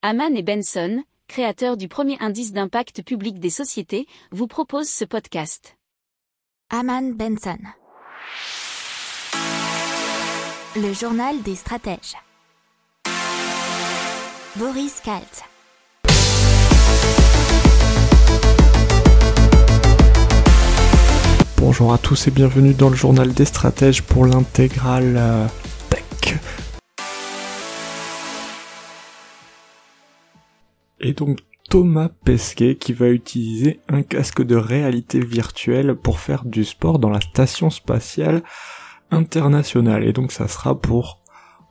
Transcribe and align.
Haman 0.00 0.36
et 0.36 0.44
Benson, 0.44 1.02
créateurs 1.26 1.76
du 1.76 1.88
premier 1.88 2.16
indice 2.20 2.52
d'impact 2.52 3.02
public 3.02 3.40
des 3.40 3.50
sociétés, 3.50 4.06
vous 4.30 4.46
proposent 4.46 4.88
ce 4.88 5.04
podcast. 5.04 5.76
Haman 6.70 7.14
Benson. 7.14 7.58
Le 10.76 10.92
journal 10.92 11.42
des 11.42 11.56
stratèges. 11.56 12.14
Boris 14.54 15.00
Kalt. 15.00 15.42
Bonjour 21.56 21.92
à 21.92 21.98
tous 21.98 22.28
et 22.28 22.30
bienvenue 22.30 22.72
dans 22.72 22.90
le 22.90 22.96
journal 22.96 23.34
des 23.34 23.44
stratèges 23.44 24.04
pour 24.04 24.26
l'intégrale 24.26 25.48
Et 31.00 31.12
donc 31.12 31.38
Thomas 31.68 32.08
Pesquet 32.08 32.76
qui 32.76 32.92
va 32.92 33.08
utiliser 33.08 33.80
un 33.88 34.02
casque 34.02 34.42
de 34.42 34.56
réalité 34.56 35.20
virtuelle 35.20 35.94
pour 35.94 36.18
faire 36.18 36.44
du 36.44 36.64
sport 36.64 36.98
dans 36.98 37.10
la 37.10 37.20
station 37.20 37.68
spatiale 37.68 38.42
internationale. 39.10 40.04
Et 40.04 40.12
donc 40.12 40.32
ça 40.32 40.48
sera 40.48 40.80
pour 40.80 41.22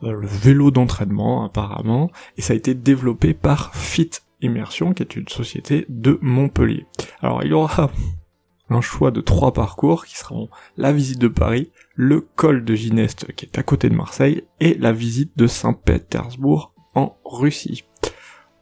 euh, 0.04 0.12
le 0.12 0.26
vélo 0.26 0.70
d'entraînement 0.70 1.44
apparemment. 1.44 2.10
Et 2.36 2.42
ça 2.42 2.52
a 2.52 2.56
été 2.56 2.74
développé 2.74 3.34
par 3.34 3.74
Fit 3.74 4.10
Immersion 4.40 4.94
qui 4.94 5.02
est 5.02 5.16
une 5.16 5.28
société 5.28 5.84
de 5.88 6.18
Montpellier. 6.22 6.86
Alors 7.20 7.42
il 7.42 7.50
y 7.50 7.54
aura 7.54 7.90
un 8.70 8.80
choix 8.80 9.10
de 9.10 9.20
trois 9.20 9.52
parcours 9.52 10.06
qui 10.06 10.16
seront 10.16 10.48
la 10.76 10.92
visite 10.92 11.18
de 11.18 11.28
Paris, 11.28 11.72
le 11.96 12.20
col 12.20 12.64
de 12.64 12.74
Gineste 12.76 13.32
qui 13.32 13.46
est 13.46 13.58
à 13.58 13.64
côté 13.64 13.88
de 13.88 13.96
Marseille 13.96 14.44
et 14.60 14.74
la 14.74 14.92
visite 14.92 15.32
de 15.36 15.48
Saint-Pétersbourg 15.48 16.72
en 16.94 17.16
Russie. 17.24 17.84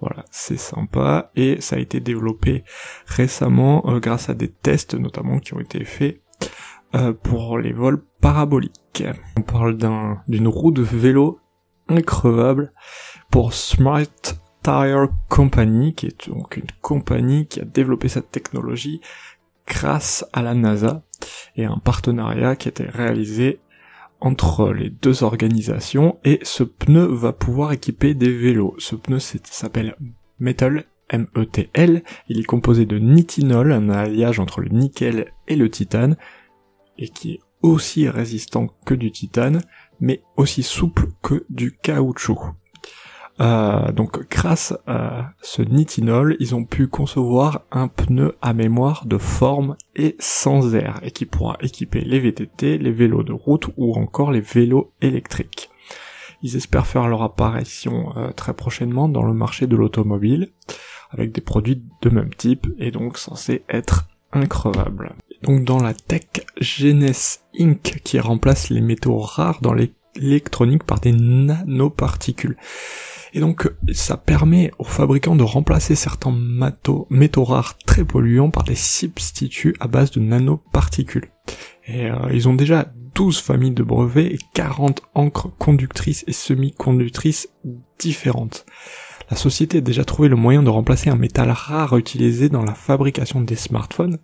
Voilà, 0.06 0.24
c'est 0.30 0.56
sympa 0.56 1.32
et 1.34 1.60
ça 1.60 1.74
a 1.74 1.78
été 1.80 1.98
développé 1.98 2.62
récemment 3.06 3.82
euh, 3.90 3.98
grâce 3.98 4.28
à 4.28 4.34
des 4.34 4.48
tests 4.48 4.94
notamment 4.94 5.40
qui 5.40 5.52
ont 5.54 5.58
été 5.58 5.84
faits 5.84 6.20
euh, 6.94 7.12
pour 7.12 7.58
les 7.58 7.72
vols 7.72 8.04
paraboliques. 8.20 9.02
On 9.36 9.42
parle 9.42 9.76
d'une 10.28 10.46
roue 10.46 10.70
de 10.70 10.82
vélo 10.82 11.40
increvable 11.88 12.72
pour 13.32 13.52
Smart 13.52 14.06
Tire 14.62 15.08
Company, 15.28 15.92
qui 15.92 16.06
est 16.06 16.28
donc 16.28 16.56
une 16.56 16.70
compagnie 16.82 17.48
qui 17.48 17.60
a 17.60 17.64
développé 17.64 18.08
cette 18.08 18.30
technologie 18.30 19.00
grâce 19.66 20.24
à 20.32 20.40
la 20.40 20.54
NASA 20.54 21.02
et 21.56 21.64
un 21.64 21.78
partenariat 21.78 22.54
qui 22.54 22.68
a 22.68 22.70
été 22.70 22.84
réalisé 22.84 23.58
entre 24.20 24.72
les 24.72 24.90
deux 24.90 25.22
organisations 25.22 26.18
et 26.24 26.38
ce 26.42 26.62
pneu 26.62 27.04
va 27.04 27.32
pouvoir 27.32 27.72
équiper 27.72 28.14
des 28.14 28.32
vélos. 28.32 28.74
Ce 28.78 28.96
pneu 28.96 29.18
s'appelle 29.18 29.96
Metal 30.38 30.86
M-E-T-L, 31.08 32.02
il 32.28 32.40
est 32.40 32.44
composé 32.44 32.84
de 32.84 32.98
nitinol, 32.98 33.72
un 33.72 33.90
alliage 33.90 34.40
entre 34.40 34.60
le 34.60 34.70
nickel 34.70 35.32
et 35.46 35.56
le 35.56 35.70
titane, 35.70 36.16
et 36.98 37.08
qui 37.08 37.34
est 37.34 37.40
aussi 37.62 38.08
résistant 38.08 38.68
que 38.84 38.94
du 38.94 39.10
titane, 39.10 39.62
mais 40.00 40.22
aussi 40.36 40.62
souple 40.62 41.08
que 41.22 41.44
du 41.48 41.72
caoutchouc. 41.72 42.54
Euh, 43.38 43.92
donc 43.92 44.28
grâce 44.30 44.74
à 44.86 45.32
ce 45.42 45.62
nitinol, 45.62 46.36
ils 46.40 46.54
ont 46.54 46.64
pu 46.64 46.86
concevoir 46.86 47.62
un 47.70 47.88
pneu 47.88 48.36
à 48.40 48.54
mémoire 48.54 49.04
de 49.06 49.18
forme 49.18 49.76
et 49.94 50.16
sans 50.18 50.74
air, 50.74 51.00
et 51.02 51.10
qui 51.10 51.26
pourra 51.26 51.58
équiper 51.60 52.00
les 52.00 52.18
VTT, 52.18 52.78
les 52.78 52.92
vélos 52.92 53.24
de 53.24 53.32
route 53.32 53.68
ou 53.76 53.94
encore 53.94 54.30
les 54.30 54.40
vélos 54.40 54.92
électriques. 55.02 55.70
Ils 56.42 56.56
espèrent 56.56 56.86
faire 56.86 57.08
leur 57.08 57.22
apparition 57.22 58.16
euh, 58.16 58.30
très 58.32 58.54
prochainement 58.54 59.08
dans 59.08 59.22
le 59.22 59.34
marché 59.34 59.66
de 59.66 59.76
l'automobile, 59.76 60.48
avec 61.10 61.32
des 61.32 61.40
produits 61.40 61.82
de 62.02 62.10
même 62.10 62.34
type, 62.34 62.66
et 62.78 62.90
donc 62.90 63.18
censés 63.18 63.64
être 63.68 64.08
increvables. 64.32 65.14
Donc 65.42 65.64
dans 65.64 65.82
la 65.82 65.94
tech 65.94 66.26
Genes 66.60 67.12
Inc. 67.58 68.00
qui 68.02 68.18
remplace 68.18 68.70
les 68.70 68.80
métaux 68.80 69.18
rares 69.18 69.60
dans 69.60 69.74
l'électronique 69.74 70.84
par 70.84 71.00
des 71.00 71.12
nanoparticules. 71.12 72.56
Et 73.36 73.40
donc 73.40 73.70
ça 73.92 74.16
permet 74.16 74.72
aux 74.78 74.84
fabricants 74.84 75.36
de 75.36 75.42
remplacer 75.42 75.94
certains 75.94 76.32
métaux, 76.32 77.44
rares 77.44 77.76
très 77.84 78.02
polluants 78.02 78.48
par 78.48 78.64
des 78.64 78.74
substituts 78.74 79.76
à 79.78 79.88
base 79.88 80.10
de 80.10 80.20
nanoparticules. 80.20 81.30
Et 81.86 82.10
euh, 82.10 82.16
ils 82.32 82.48
ont 82.48 82.54
déjà 82.54 82.90
12 83.14 83.38
familles 83.38 83.74
de 83.74 83.82
brevets 83.82 84.32
et 84.32 84.38
40 84.54 85.02
encres 85.12 85.50
conductrices 85.58 86.24
et 86.26 86.32
semi-conductrices 86.32 87.50
différentes. 87.98 88.64
La 89.30 89.36
société 89.36 89.78
a 89.78 89.82
déjà 89.82 90.06
trouvé 90.06 90.30
le 90.30 90.36
moyen 90.36 90.62
de 90.62 90.70
remplacer 90.70 91.10
un 91.10 91.16
métal 91.16 91.50
rare 91.50 91.98
utilisé 91.98 92.48
dans 92.48 92.64
la 92.64 92.74
fabrication 92.74 93.42
des 93.42 93.56
smartphones, 93.56 94.16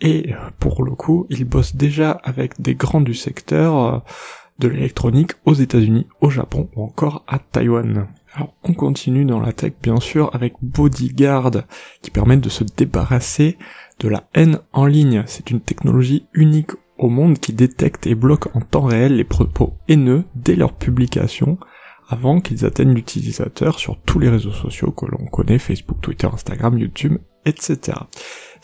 et 0.00 0.32
euh, 0.32 0.36
pour 0.60 0.84
le 0.84 0.92
coup, 0.92 1.26
ils 1.28 1.44
bossent 1.44 1.74
déjà 1.74 2.12
avec 2.22 2.60
des 2.60 2.76
grands 2.76 3.00
du 3.00 3.14
secteur 3.14 3.76
euh, 3.76 3.98
de 4.60 4.68
l'électronique 4.68 5.32
aux 5.44 5.54
États-Unis, 5.54 6.06
au 6.20 6.30
Japon 6.30 6.68
ou 6.76 6.84
encore 6.84 7.24
à 7.26 7.40
Taïwan. 7.40 8.06
Alors 8.36 8.52
on 8.64 8.72
continue 8.74 9.24
dans 9.24 9.38
la 9.38 9.52
tech 9.52 9.74
bien 9.80 10.00
sûr 10.00 10.34
avec 10.34 10.54
Bodyguard 10.60 11.52
qui 12.02 12.10
permet 12.10 12.36
de 12.36 12.48
se 12.48 12.64
débarrasser 12.64 13.56
de 14.00 14.08
la 14.08 14.28
haine 14.34 14.58
en 14.72 14.86
ligne. 14.86 15.22
C'est 15.26 15.52
une 15.52 15.60
technologie 15.60 16.26
unique 16.32 16.72
au 16.98 17.08
monde 17.08 17.38
qui 17.38 17.52
détecte 17.52 18.08
et 18.08 18.16
bloque 18.16 18.54
en 18.56 18.60
temps 18.60 18.82
réel 18.82 19.16
les 19.16 19.24
propos 19.24 19.74
haineux 19.88 20.24
dès 20.34 20.56
leur 20.56 20.72
publication 20.72 21.58
avant 22.08 22.40
qu'ils 22.40 22.64
atteignent 22.64 22.92
l'utilisateur 22.92 23.78
sur 23.78 24.00
tous 24.00 24.18
les 24.18 24.28
réseaux 24.28 24.52
sociaux 24.52 24.90
que 24.90 25.06
l'on 25.06 25.26
connaît, 25.26 25.58
Facebook, 25.58 26.00
Twitter, 26.00 26.28
Instagram, 26.32 26.76
YouTube, 26.76 27.18
etc. 27.46 27.98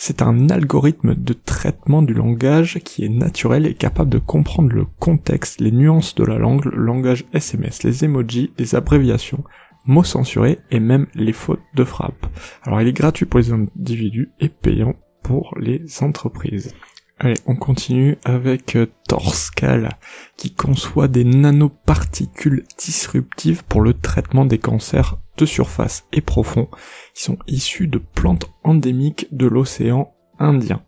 C'est 0.02 0.22
un 0.22 0.48
algorithme 0.48 1.14
de 1.14 1.34
traitement 1.34 2.00
du 2.00 2.14
langage 2.14 2.78
qui 2.82 3.04
est 3.04 3.10
naturel 3.10 3.66
et 3.66 3.74
capable 3.74 4.08
de 4.08 4.16
comprendre 4.16 4.72
le 4.72 4.86
contexte, 4.98 5.60
les 5.60 5.72
nuances 5.72 6.14
de 6.14 6.24
la 6.24 6.38
langue, 6.38 6.64
le 6.64 6.82
langage 6.82 7.26
SMS, 7.34 7.82
les 7.82 8.02
emojis, 8.06 8.50
les 8.56 8.74
abréviations, 8.74 9.44
mots 9.84 10.02
censurés 10.02 10.58
et 10.70 10.80
même 10.80 11.06
les 11.14 11.34
fautes 11.34 11.60
de 11.74 11.84
frappe. 11.84 12.26
Alors 12.62 12.80
il 12.80 12.88
est 12.88 12.94
gratuit 12.94 13.26
pour 13.26 13.40
les 13.40 13.52
individus 13.52 14.30
et 14.40 14.48
payant 14.48 14.94
pour 15.22 15.54
les 15.60 15.84
entreprises. 16.00 16.74
Allez, 17.22 17.36
on 17.46 17.54
continue 17.54 18.16
avec 18.24 18.76
euh, 18.76 18.86
Torscal, 19.06 19.90
qui 20.38 20.54
conçoit 20.54 21.06
des 21.06 21.24
nanoparticules 21.24 22.64
disruptives 22.78 23.62
pour 23.64 23.82
le 23.82 23.92
traitement 23.92 24.46
des 24.46 24.56
cancers 24.56 25.18
de 25.36 25.44
surface 25.44 26.06
et 26.14 26.22
profonds, 26.22 26.68
qui 27.14 27.24
sont 27.24 27.36
issus 27.46 27.88
de 27.88 27.98
plantes 27.98 28.50
endémiques 28.64 29.28
de 29.32 29.46
l'océan 29.46 30.14
Indien. 30.38 30.82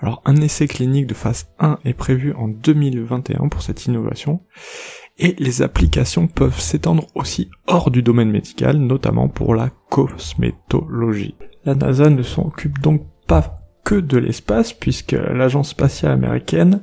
Alors 0.00 0.20
un 0.26 0.36
essai 0.36 0.68
clinique 0.68 1.06
de 1.06 1.14
phase 1.14 1.48
1 1.60 1.78
est 1.86 1.94
prévu 1.94 2.34
en 2.34 2.48
2021 2.48 3.48
pour 3.48 3.62
cette 3.62 3.86
innovation, 3.86 4.42
et 5.16 5.34
les 5.38 5.62
applications 5.62 6.26
peuvent 6.26 6.60
s'étendre 6.60 7.06
aussi 7.14 7.50
hors 7.66 7.90
du 7.90 8.02
domaine 8.02 8.30
médical, 8.30 8.76
notamment 8.76 9.28
pour 9.28 9.54
la 9.54 9.70
cosmétologie. 9.88 11.36
La 11.64 11.74
NASA 11.74 12.10
ne 12.10 12.22
s'occupe 12.22 12.80
donc 12.80 13.06
pas 13.26 13.59
que 13.90 13.96
de 13.96 14.18
l'espace, 14.18 14.72
puisque 14.72 15.12
l'agence 15.12 15.70
spatiale 15.70 16.12
américaine 16.12 16.80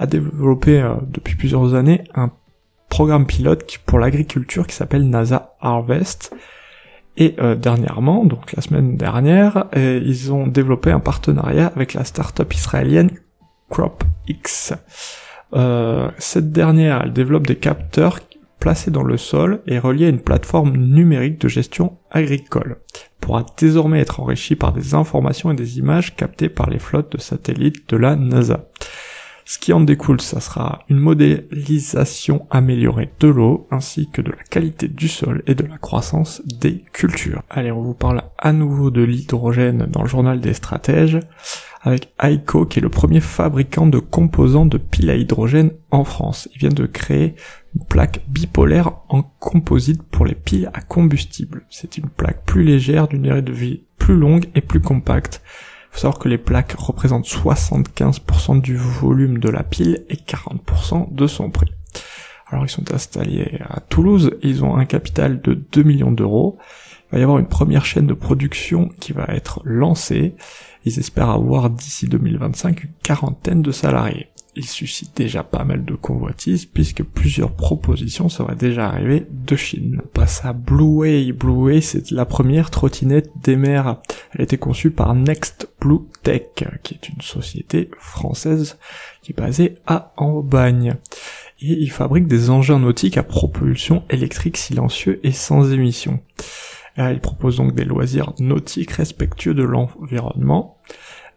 a 0.00 0.06
développé 0.06 0.80
euh, 0.80 0.94
depuis 1.06 1.36
plusieurs 1.36 1.76
années 1.76 2.02
un 2.16 2.32
programme 2.88 3.24
pilote 3.24 3.78
pour 3.86 4.00
l'agriculture 4.00 4.66
qui 4.66 4.74
s'appelle 4.74 5.08
NASA 5.08 5.54
Harvest. 5.60 6.34
Et 7.16 7.36
euh, 7.38 7.54
dernièrement, 7.54 8.24
donc 8.24 8.52
la 8.52 8.62
semaine 8.62 8.96
dernière, 8.96 9.66
euh, 9.76 10.02
ils 10.04 10.32
ont 10.32 10.48
développé 10.48 10.90
un 10.90 10.98
partenariat 10.98 11.70
avec 11.76 11.94
la 11.94 12.02
start-up 12.02 12.52
israélienne 12.52 13.10
CropX. 13.68 14.72
Cette 16.18 16.50
dernière, 16.50 17.02
elle 17.04 17.12
développe 17.12 17.46
des 17.46 17.56
capteurs 17.56 18.18
placés 18.58 18.90
dans 18.90 19.04
le 19.04 19.16
sol 19.16 19.62
et 19.68 19.78
reliés 19.78 20.06
à 20.06 20.10
une 20.10 20.20
plateforme 20.20 20.76
numérique 20.76 21.40
de 21.40 21.46
gestion 21.46 21.98
agricole, 22.10 22.78
pourra 23.20 23.44
désormais 23.58 24.00
être 24.00 24.20
enrichi 24.20 24.56
par 24.56 24.72
des 24.72 24.94
informations 24.94 25.50
et 25.50 25.56
des 25.56 25.78
images 25.78 26.16
captées 26.16 26.48
par 26.48 26.70
les 26.70 26.78
flottes 26.78 27.12
de 27.12 27.20
satellites 27.20 27.88
de 27.88 27.96
la 27.96 28.16
NASA. 28.16 28.66
Ce 29.44 29.58
qui 29.58 29.72
en 29.72 29.80
découle, 29.80 30.20
ça 30.20 30.38
sera 30.38 30.84
une 30.88 30.98
modélisation 30.98 32.46
améliorée 32.50 33.10
de 33.18 33.26
l'eau, 33.26 33.66
ainsi 33.72 34.08
que 34.08 34.22
de 34.22 34.30
la 34.30 34.44
qualité 34.48 34.86
du 34.86 35.08
sol 35.08 35.42
et 35.48 35.56
de 35.56 35.64
la 35.64 35.76
croissance 35.76 36.40
des 36.46 36.84
cultures. 36.92 37.42
Allez, 37.50 37.72
on 37.72 37.82
vous 37.82 37.94
parle 37.94 38.22
à 38.38 38.52
nouveau 38.52 38.92
de 38.92 39.02
l'hydrogène 39.02 39.86
dans 39.90 40.02
le 40.02 40.08
journal 40.08 40.40
des 40.40 40.54
stratèges 40.54 41.18
avec 41.80 42.12
Aiko 42.22 42.66
qui 42.66 42.78
est 42.78 42.82
le 42.82 42.88
premier 42.88 43.20
fabricant 43.20 43.86
de 43.86 43.98
composants 43.98 44.66
de 44.66 44.78
piles 44.78 45.10
à 45.10 45.16
hydrogène 45.16 45.72
en 45.90 46.04
France. 46.04 46.48
Il 46.54 46.58
vient 46.58 46.68
de 46.68 46.86
créer 46.86 47.34
une 47.74 47.84
plaque 47.84 48.20
bipolaire 48.28 48.92
en 49.08 49.22
composite 49.22 50.02
pour 50.02 50.26
les 50.26 50.34
piles 50.34 50.70
à 50.74 50.80
combustible. 50.80 51.64
C'est 51.70 51.96
une 51.96 52.08
plaque 52.08 52.44
plus 52.44 52.64
légère, 52.64 53.08
d'une 53.08 53.22
durée 53.22 53.42
de 53.42 53.52
vie 53.52 53.82
plus 53.98 54.16
longue 54.16 54.46
et 54.54 54.60
plus 54.60 54.80
compacte. 54.80 55.42
Il 55.44 55.94
faut 55.94 56.00
savoir 56.00 56.18
que 56.18 56.28
les 56.28 56.38
plaques 56.38 56.72
représentent 56.72 57.26
75% 57.26 58.60
du 58.60 58.76
volume 58.76 59.38
de 59.38 59.48
la 59.48 59.62
pile 59.62 60.04
et 60.08 60.16
40% 60.16 61.12
de 61.12 61.26
son 61.26 61.50
prix. 61.50 61.72
Alors 62.46 62.64
ils 62.64 62.70
sont 62.70 62.92
installés 62.92 63.60
à 63.68 63.80
Toulouse, 63.80 64.36
ils 64.42 64.64
ont 64.64 64.76
un 64.76 64.84
capital 64.84 65.40
de 65.40 65.54
2 65.54 65.82
millions 65.82 66.12
d'euros 66.12 66.58
Il 67.10 67.16
va 67.16 67.18
y 67.18 67.22
avoir 67.22 67.38
une 67.38 67.48
première 67.48 67.84
chaîne 67.84 68.06
de 68.06 68.14
production 68.14 68.88
qui 69.00 69.12
va 69.12 69.24
être 69.28 69.62
lancée. 69.64 70.36
Ils 70.84 70.98
espèrent 71.00 71.30
avoir 71.30 71.68
d'ici 71.68 72.06
2025 72.06 72.84
une 72.84 72.90
quarantaine 73.02 73.62
de 73.62 73.72
salariés. 73.72 74.28
Il 74.56 74.64
suscite 74.64 75.16
déjà 75.16 75.42
pas 75.42 75.64
mal 75.64 75.84
de 75.84 75.94
convoitises 75.94 76.66
puisque 76.66 77.02
plusieurs 77.02 77.52
propositions 77.52 78.28
seraient 78.28 78.56
déjà 78.56 78.88
arrivées 78.88 79.26
de 79.28 79.56
Chine. 79.56 80.02
On 80.04 80.08
passe 80.08 80.44
à 80.44 80.52
Blueway. 80.52 81.32
Blueway, 81.32 81.80
c'est 81.80 82.10
la 82.10 82.26
première 82.26 82.70
trottinette 82.70 83.30
des 83.42 83.56
mers. 83.56 84.00
Elle 84.32 84.40
a 84.40 84.44
été 84.44 84.58
conçue 84.58 84.90
par 84.90 85.14
Next 85.14 85.68
Blue 85.80 86.00
Tech, 86.22 86.42
qui 86.82 86.94
est 86.94 87.08
une 87.08 87.20
société 87.20 87.90
française 87.98 88.78
qui 89.22 89.32
est 89.32 89.36
basée 89.38 89.76
à 89.86 90.12
Ambagne. 90.16 90.96
Et 91.60 91.72
il 91.72 91.90
fabrique 91.90 92.26
des 92.26 92.50
engins 92.50 92.78
nautiques 92.78 93.18
à 93.18 93.22
propulsion 93.22 94.04
électrique 94.10 94.56
silencieux 94.56 95.20
et 95.22 95.32
sans 95.32 95.72
émission. 95.72 96.20
Il 96.96 97.20
propose 97.20 97.56
donc 97.56 97.74
des 97.74 97.84
loisirs 97.84 98.32
nautiques 98.38 98.92
respectueux 98.92 99.54
de 99.54 99.62
l'environnement. 99.62 100.78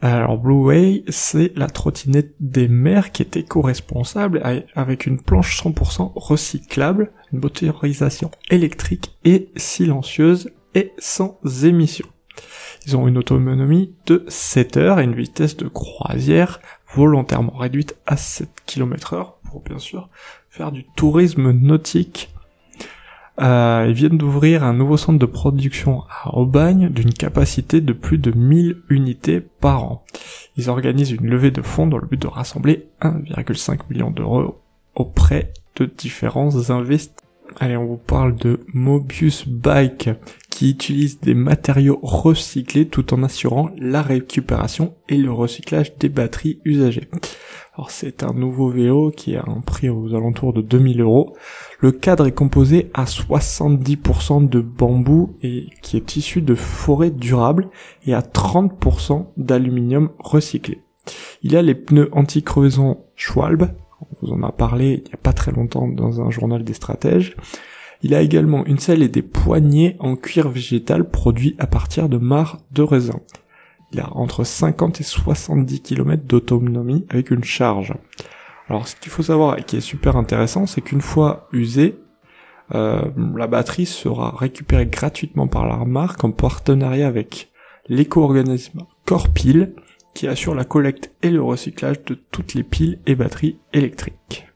Alors 0.02 0.38
Blueway, 0.38 1.06
c'est 1.08 1.54
la 1.56 1.68
trottinette 1.68 2.36
des 2.42 2.68
mers 2.68 3.14
qui 3.14 3.22
est 3.22 3.38
éco-responsable 3.38 4.42
avec 4.76 5.06
une 5.06 5.22
planche 5.22 5.64
100% 5.64 6.12
recyclable, 6.16 7.14
une 7.32 7.40
motorisation 7.40 8.30
électrique 8.50 9.18
et 9.24 9.50
silencieuse 9.56 10.52
et 10.76 10.92
sans 10.98 11.40
émission. 11.64 12.06
Ils 12.86 12.98
ont 12.98 13.08
une 13.08 13.18
autonomie 13.18 13.96
de 14.06 14.26
7 14.28 14.76
heures 14.76 15.00
et 15.00 15.06
une 15.06 15.16
vitesse 15.16 15.56
de 15.56 15.70
croisière 15.70 16.60
volontairement 16.94 17.56
réduite 17.56 17.96
à 18.06 18.18
7 18.18 18.50
km 18.66 19.14
heure 19.14 19.40
pour 19.50 19.62
bien 19.62 19.80
sûr 19.80 20.10
faire 20.50 20.74
du 20.74 20.84
tourisme 20.96 21.52
nautique 21.52 22.33
euh, 23.42 23.86
ils 23.88 23.94
viennent 23.94 24.18
d'ouvrir 24.18 24.64
un 24.64 24.74
nouveau 24.74 24.98
centre 24.98 25.18
de 25.18 25.26
production 25.26 26.04
à 26.24 26.36
Aubagne 26.38 26.90
d'une 26.90 27.14
capacité 27.14 27.82
de 27.82 27.94
plus 27.94 28.20
de 28.20 28.32
1000 28.32 28.84
unités 28.90 29.42
par 29.42 29.84
an. 29.84 30.06
Ils 30.56 30.70
organisent 30.70 31.12
une 31.12 31.28
levée 31.28 31.52
de 31.52 31.62
fonds 31.62 31.88
dans 31.88 31.98
le 31.98 32.08
but 32.08 32.22
de 32.22 32.28
rassembler 32.28 32.90
1,5 33.02 33.80
million 33.90 34.12
d'euros 34.12 34.62
auprès 34.94 35.52
de 35.76 35.86
différents 35.86 36.70
investisseurs. 36.70 37.23
Allez, 37.60 37.78
on 37.78 37.86
vous 37.86 37.98
parle 37.98 38.36
de 38.36 38.62
Mobius 38.74 39.48
Bike, 39.48 40.10
qui 40.50 40.72
utilise 40.72 41.20
des 41.20 41.36
matériaux 41.36 42.00
recyclés 42.02 42.88
tout 42.88 43.14
en 43.14 43.22
assurant 43.24 43.70
la 43.78 44.02
récupération 44.02 44.96
et 45.08 45.18
le 45.18 45.32
recyclage 45.32 45.96
des 45.98 46.10
batteries 46.10 46.60
usagées. 46.66 47.08
Alors 47.76 47.92
c'est 47.92 48.24
un 48.24 48.34
nouveau 48.34 48.70
vélo 48.70 49.12
qui 49.12 49.36
a 49.36 49.44
un 49.48 49.62
prix 49.62 49.90
aux 49.90 50.14
alentours 50.16 50.54
de 50.54 50.62
2000 50.62 51.02
euros. 51.02 51.36
Le 51.80 51.92
cadre 51.92 52.28
est 52.28 52.32
composé 52.32 52.92
à 52.94 53.06
70% 53.06 54.48
de 54.48 54.60
bambou 54.60 55.36
et 55.42 55.68
qui 55.82 55.98
est 55.98 56.16
issu 56.16 56.42
de 56.42 56.56
forêts 56.56 57.12
durables 57.12 57.70
et 58.06 58.14
à 58.14 58.22
30% 58.22 59.28
d'aluminium 59.38 60.10
recyclé. 60.20 60.82
Il 61.42 61.56
a 61.56 61.62
les 61.62 61.76
pneus 61.76 62.10
anti-crevaison 62.14 63.00
Schwalbe, 63.16 63.70
vous 64.24 64.34
en 64.34 64.44
a 64.44 64.52
parlé 64.52 65.02
il 65.06 65.08
n'y 65.08 65.14
a 65.14 65.18
pas 65.18 65.34
très 65.34 65.52
longtemps 65.52 65.88
dans 65.88 66.22
un 66.22 66.30
journal 66.30 66.64
des 66.64 66.74
stratèges. 66.74 67.36
Il 68.02 68.14
a 68.14 68.22
également 68.22 68.66
une 68.66 68.80
selle 68.80 69.02
et 69.02 69.08
des 69.08 69.22
poignées 69.22 69.96
en 70.00 70.16
cuir 70.16 70.50
végétal 70.50 71.10
produits 71.10 71.56
à 71.60 71.68
partir 71.68 72.10
de 72.10 72.18
mares 72.18 72.60
de 72.72 72.84
raisin. 72.84 73.20
Il 73.94 74.00
a 74.00 74.10
entre 74.18 74.44
50 74.44 75.00
et 75.00 75.04
70 75.04 75.82
km 75.82 76.24
d'autonomie 76.24 77.06
avec 77.10 77.32
une 77.32 77.44
charge. 77.44 77.94
Alors 78.68 78.88
ce 78.88 78.96
qu'il 78.96 79.12
faut 79.12 79.24
savoir 79.24 79.60
et 79.60 79.64
qui 79.64 79.78
est 79.78 79.82
super 79.82 80.18
intéressant, 80.18 80.66
c'est 80.66 80.82
qu'une 80.82 81.02
fois 81.02 81.48
usé, 81.54 82.00
euh, 82.74 83.02
la 83.36 83.48
batterie 83.48 83.86
sera 83.86 84.36
récupérée 84.36 84.88
gratuitement 84.88 85.48
par 85.48 85.68
la 85.68 85.86
marque 85.86 86.24
en 86.24 86.32
partenariat 86.32 87.08
avec 87.08 87.52
l'éco-organisme 87.88 88.84
Corpil 89.06 89.74
qui 90.14 90.28
assure 90.28 90.56
la 90.56 90.66
collecte 90.66 91.12
et 91.22 91.30
le 91.30 91.42
recyclage 91.42 92.04
de 92.04 92.14
toutes 92.14 92.54
les 92.54 92.64
piles 92.64 93.00
et 93.06 93.16
batteries 93.16 93.58
électriques. 93.74 94.48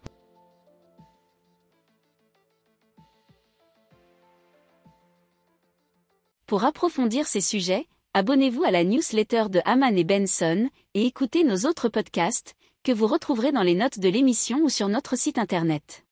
Pour 6.46 6.64
approfondir 6.64 7.28
ces 7.28 7.42
sujets, 7.42 7.88
abonnez-vous 8.14 8.64
à 8.64 8.72
la 8.72 8.86
newsletter 8.86 9.46
de 9.50 9.60
Haman 9.66 9.98
et 9.98 10.06
Benson 10.06 10.70
et 10.94 11.06
écoutez 11.06 11.44
nos 11.44 11.68
autres 11.68 11.90
podcasts 11.90 12.56
que 12.84 12.94
vous 12.94 13.08
retrouverez 13.08 13.52
dans 13.52 13.64
les 13.64 13.76
notes 13.76 14.00
de 14.00 14.08
l'émission 14.08 14.60
ou 14.64 14.70
sur 14.70 14.88
notre 14.88 15.18
site 15.18 15.40
internet. 15.40 16.07